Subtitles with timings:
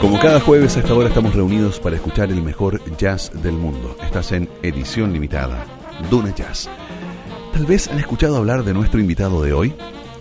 [0.00, 3.96] Como cada jueves a esta hora estamos reunidos para escuchar el mejor jazz del mundo.
[4.02, 5.64] Estás en edición limitada,
[6.10, 6.68] Duna Jazz.
[7.52, 9.74] Tal vez han escuchado hablar de nuestro invitado de hoy.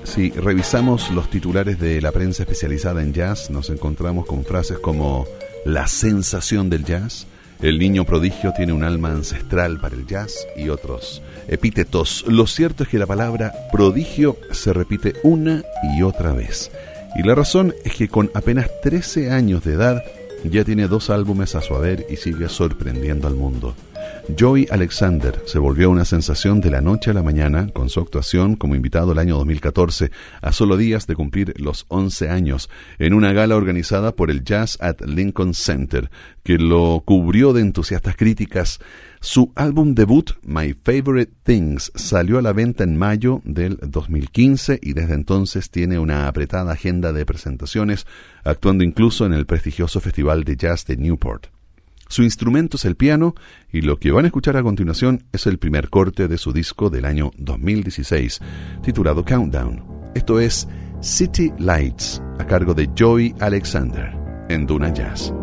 [0.04, 5.26] Si revisamos los titulares de la prensa especializada en jazz, nos encontramos con frases como
[5.66, 7.28] la sensación del jazz,
[7.62, 12.26] el niño prodigio tiene un alma ancestral para el jazz y otros epítetos.
[12.28, 15.64] Lo cierto es que la palabra prodigio se repite una
[15.96, 16.72] y otra vez.
[17.16, 20.04] Y la razón es que con apenas 13 años de edad
[20.44, 23.76] ya tiene dos álbumes a su haber y sigue sorprendiendo al mundo.
[24.38, 28.56] Joey Alexander se volvió una sensación de la noche a la mañana con su actuación
[28.56, 30.12] como invitado el año 2014,
[30.42, 34.78] a solo días de cumplir los 11 años, en una gala organizada por el Jazz
[34.80, 36.10] at Lincoln Center,
[36.44, 38.80] que lo cubrió de entusiastas críticas.
[39.20, 44.94] Su álbum debut, My Favorite Things, salió a la venta en mayo del 2015 y
[44.94, 48.08] desde entonces tiene una apretada agenda de presentaciones,
[48.44, 51.48] actuando incluso en el prestigioso Festival de Jazz de Newport.
[52.12, 53.36] Su instrumento es el piano
[53.72, 56.90] y lo que van a escuchar a continuación es el primer corte de su disco
[56.90, 58.42] del año 2016,
[58.84, 59.82] titulado Countdown.
[60.14, 60.68] Esto es
[61.00, 64.12] City Lights, a cargo de Joey Alexander,
[64.50, 65.34] en Duna Jazz.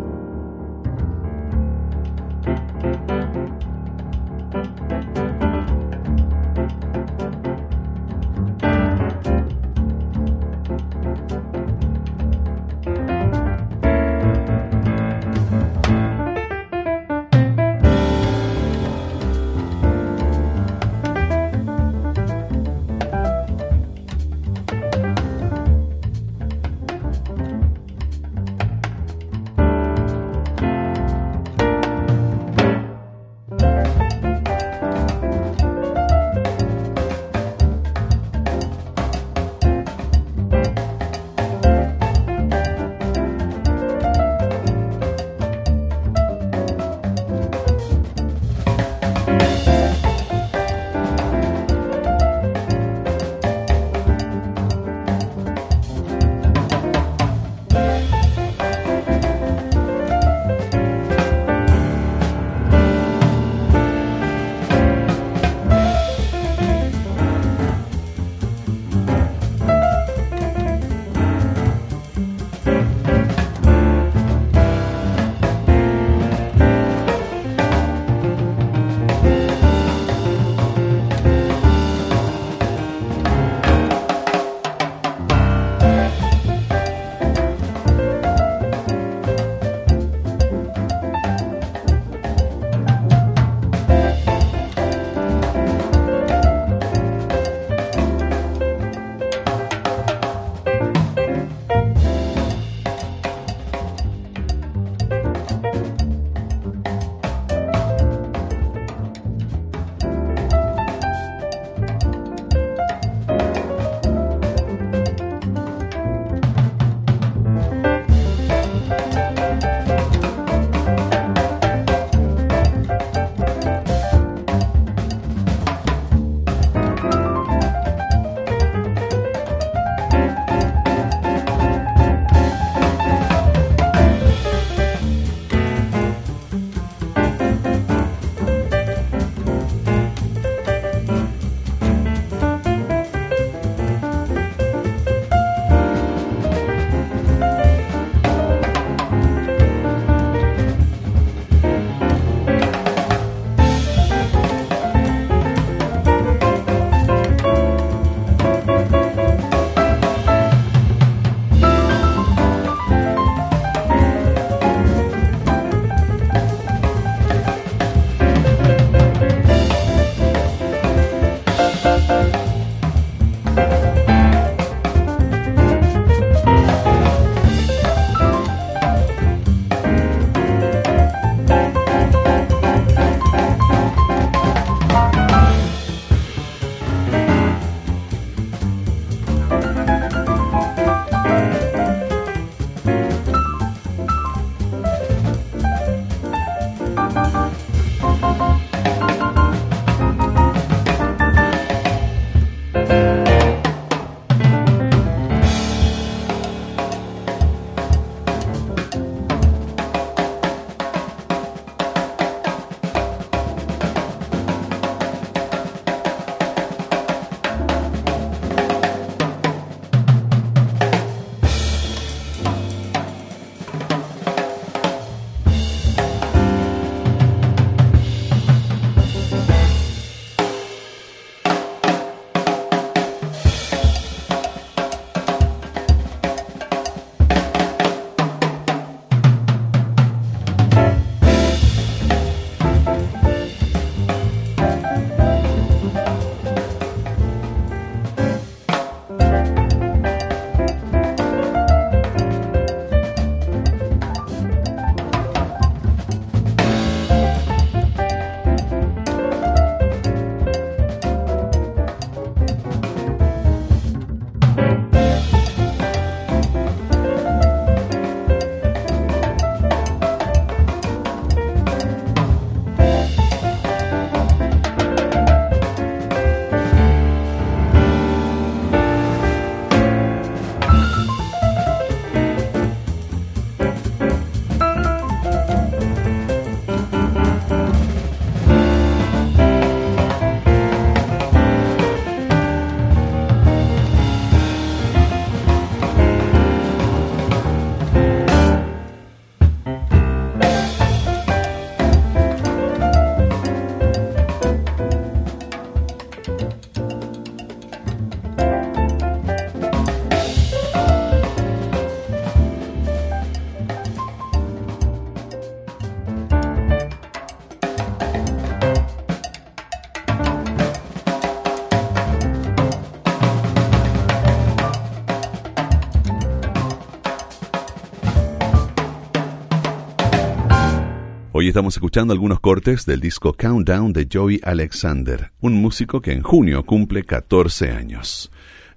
[331.59, 336.65] Estamos escuchando algunos cortes del disco Countdown de Joey Alexander, un músico que en junio
[336.65, 338.31] cumple 14 años.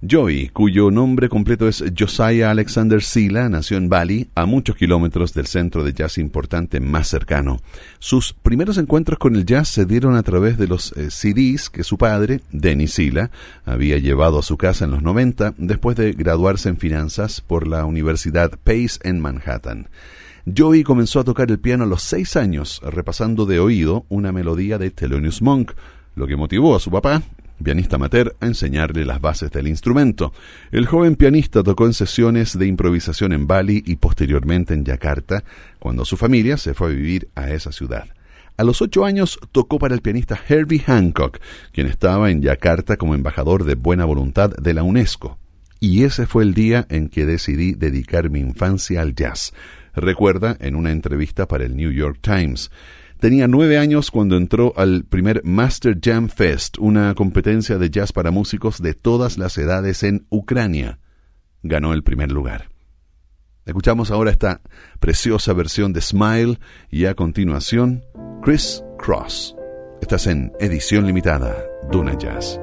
[0.05, 5.47] Joey, cuyo nombre completo es Josiah Alexander Sila, nació en Bali, a muchos kilómetros del
[5.47, 7.61] centro de jazz importante más cercano.
[7.99, 11.85] Sus primeros encuentros con el jazz se dieron a través de los eh, CDs que
[11.85, 13.31] su padre, Denny Sila,
[13.63, 17.85] había llevado a su casa en los 90 después de graduarse en finanzas por la
[17.85, 19.87] Universidad Pace en Manhattan.
[20.45, 24.77] Joey comenzó a tocar el piano a los seis años, repasando de oído una melodía
[24.77, 25.71] de Thelonious Monk,
[26.15, 27.23] lo que motivó a su papá,
[27.63, 30.33] pianista amateur, a enseñarle las bases del instrumento.
[30.71, 35.45] El joven pianista tocó en sesiones de improvisación en Bali y posteriormente en Yakarta,
[35.79, 38.09] cuando su familia se fue a vivir a esa ciudad.
[38.57, 41.39] A los ocho años tocó para el pianista Herbie Hancock,
[41.71, 45.37] quien estaba en Yakarta como embajador de buena voluntad de la UNESCO.
[45.79, 49.53] Y ese fue el día en que decidí dedicar mi infancia al jazz
[49.93, 52.71] recuerda en una entrevista para el New York Times.
[53.19, 58.31] Tenía nueve años cuando entró al primer Master Jam Fest, una competencia de jazz para
[58.31, 60.99] músicos de todas las edades en Ucrania.
[61.61, 62.69] Ganó el primer lugar.
[63.65, 64.61] Escuchamos ahora esta
[64.99, 68.03] preciosa versión de Smile y a continuación
[68.41, 69.55] Chris Cross.
[70.01, 71.55] Estás en edición limitada,
[71.89, 72.59] Duna Jazz.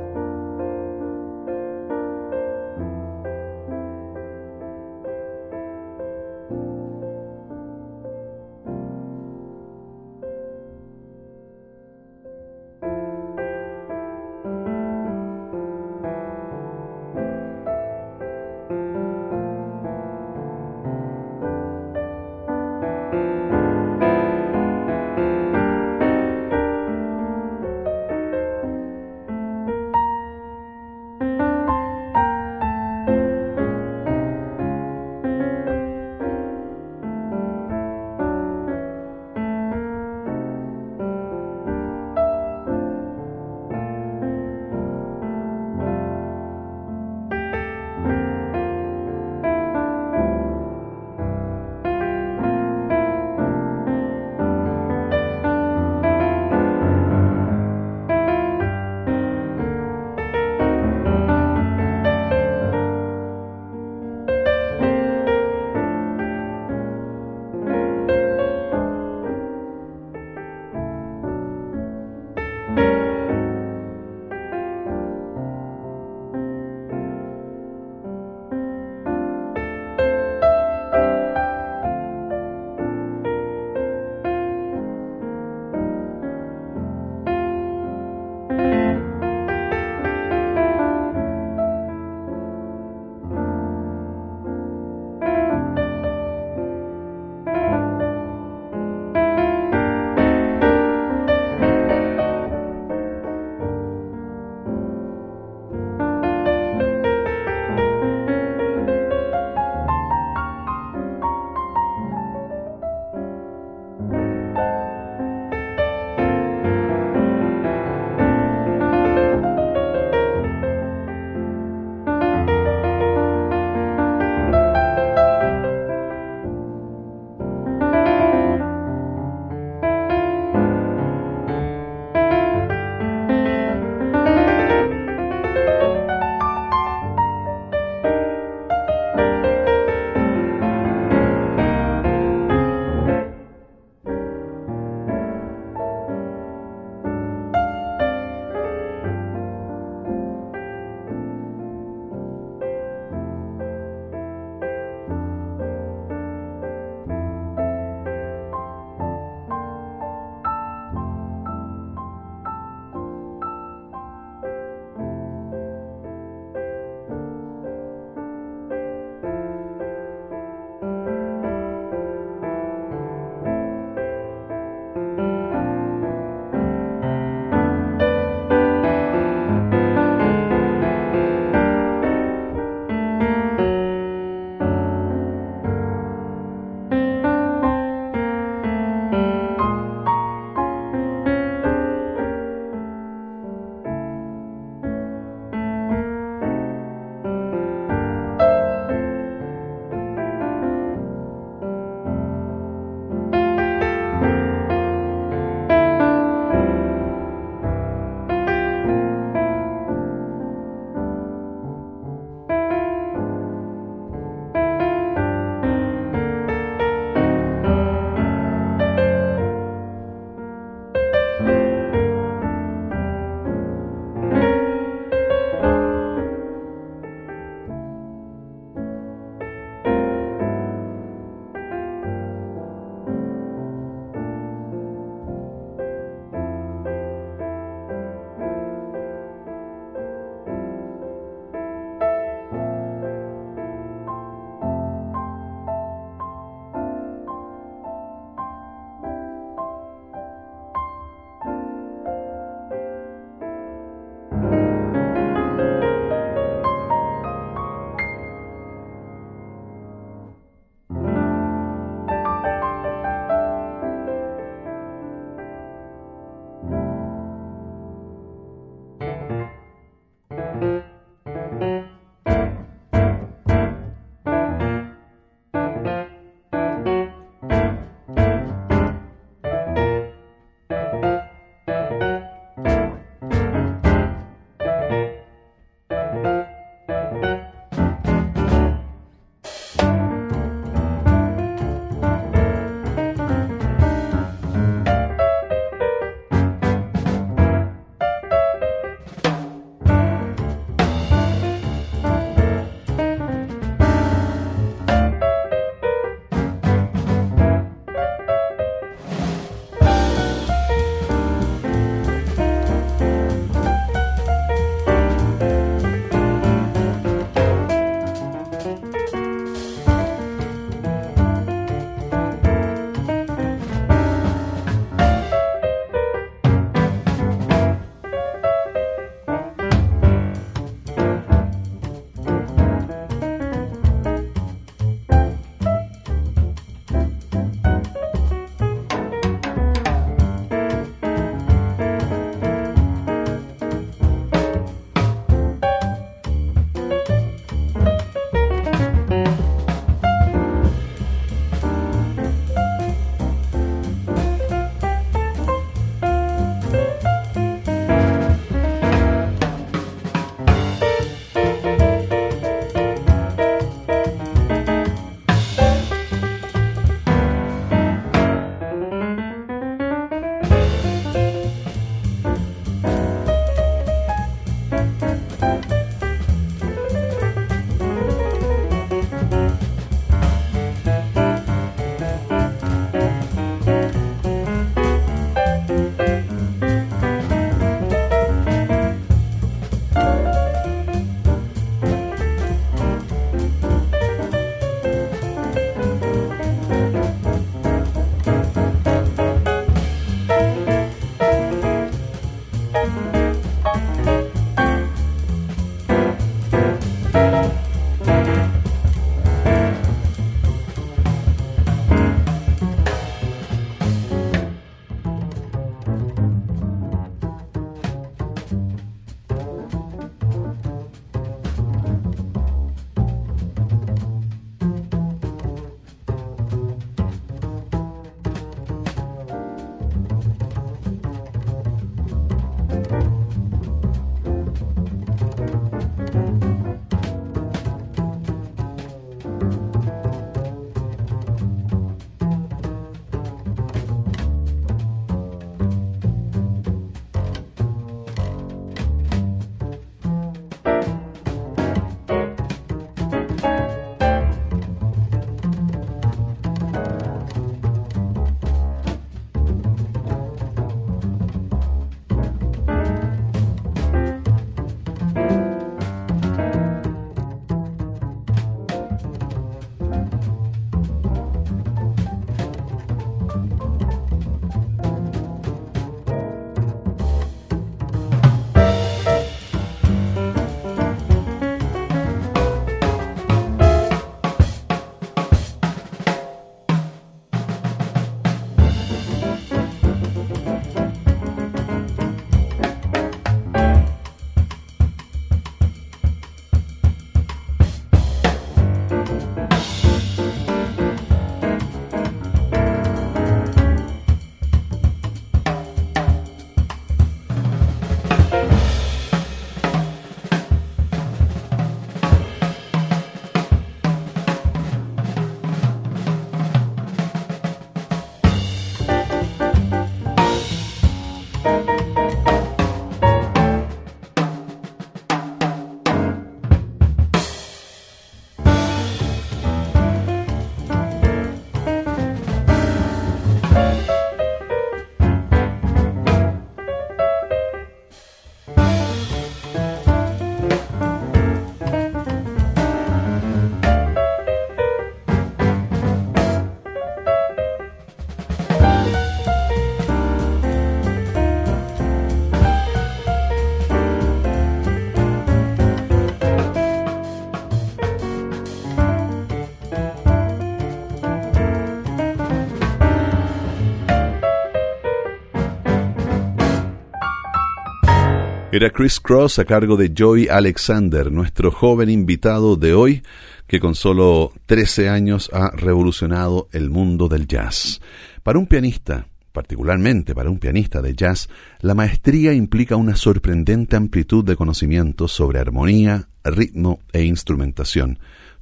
[568.60, 573.02] Era Chris Cross a cargo de Joey Alexander, nuestro joven invitado de hoy,
[573.46, 577.80] que con solo 13 años ha revolucionado el mundo del jazz.
[578.22, 584.26] Para un pianista, particularmente para un pianista de jazz, la maestría implica una sorprendente amplitud
[584.26, 587.98] de conocimientos sobre armonía, ritmo e instrumentación,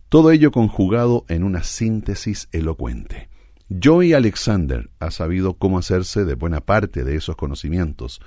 [0.08, 3.28] todo ello conjugado en una síntesis elocuente.
[3.70, 8.20] Joey Alexander ha sabido cómo hacerse de buena parte de esos conocimientos.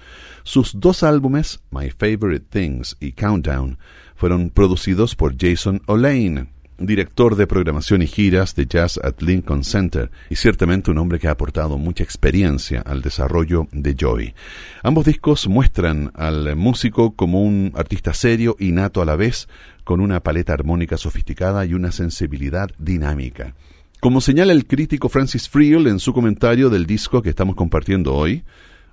[0.43, 3.80] Sus dos álbumes, My Favorite Things y Countdown,
[4.15, 10.12] fueron producidos por Jason Olaine, director de programación y giras de jazz at Lincoln Center,
[10.30, 14.36] y ciertamente un hombre que ha aportado mucha experiencia al desarrollo de Joey.
[14.84, 19.47] Ambos discos muestran al músico como un artista serio y nato a la vez,
[19.84, 23.56] con una paleta armónica sofisticada y una sensibilidad dinámica.
[24.02, 28.44] Como señala el crítico Francis Friel en su comentario del disco que estamos compartiendo hoy,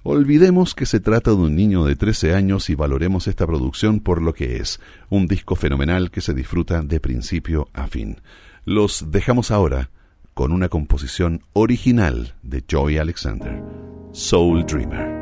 [0.03, 4.21] olvidemos que se trata de un niño de 13 años y valoremos esta producción por
[4.21, 8.21] lo que es, un disco fenomenal que se disfruta de principio a fin.
[8.67, 9.89] Los dejamos ahora
[10.35, 13.63] con una composición original de Joy Alexander,
[14.13, 15.18] Soul Dreamer.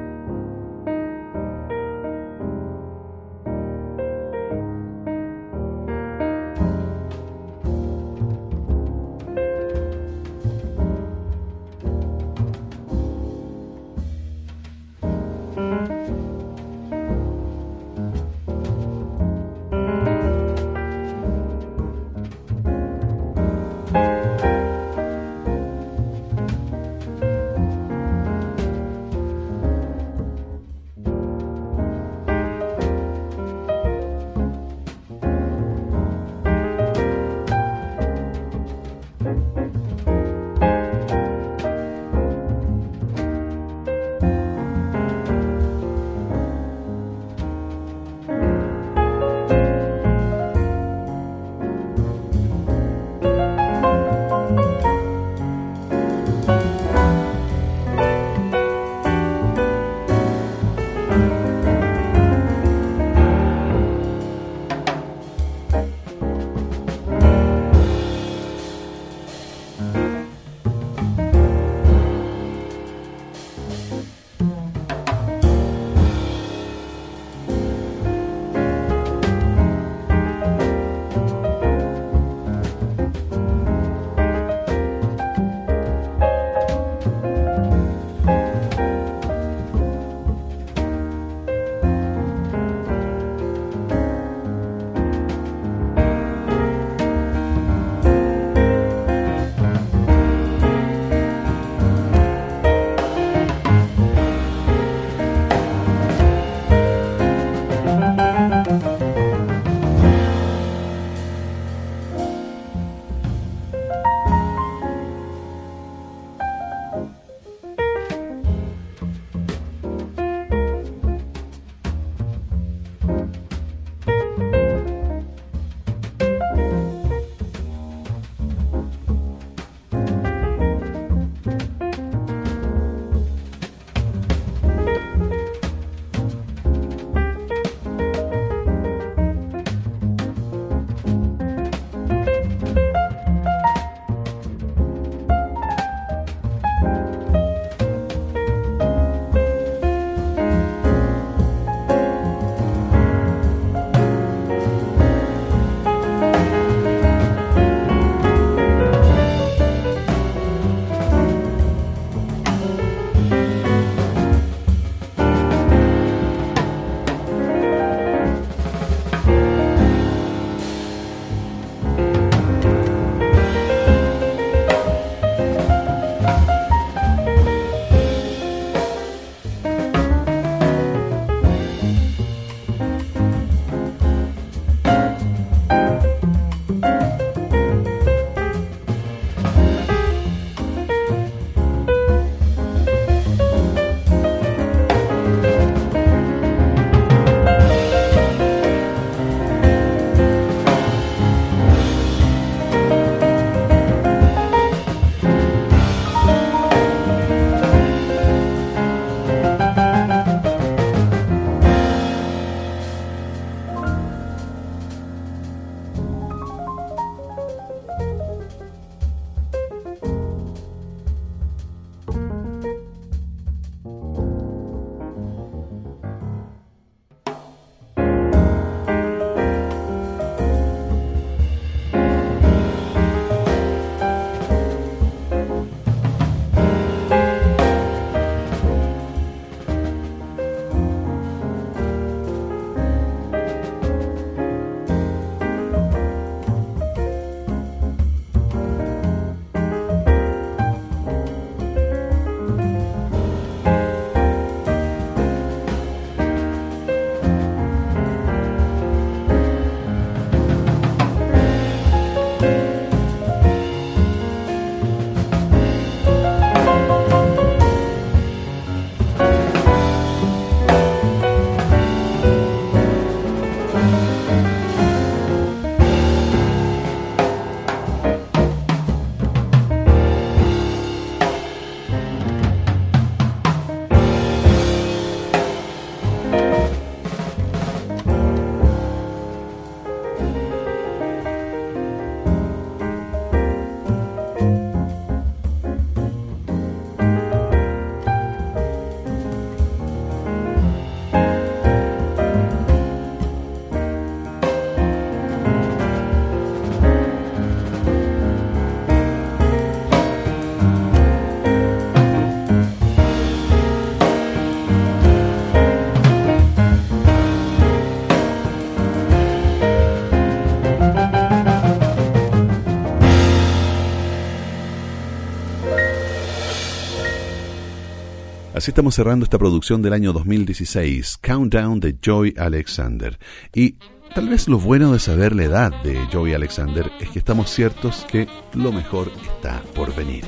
[328.67, 333.17] Estamos cerrando esta producción del año 2016, Countdown de Joy Alexander.
[333.55, 333.77] Y
[334.13, 338.05] tal vez lo bueno de saber la edad de Joy Alexander es que estamos ciertos
[338.11, 340.25] que lo mejor está por venir.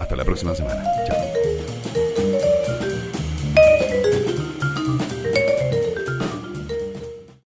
[0.00, 0.97] Hasta la próxima semana.